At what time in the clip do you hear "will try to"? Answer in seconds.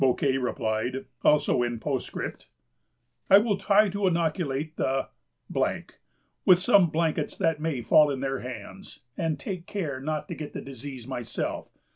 3.37-4.07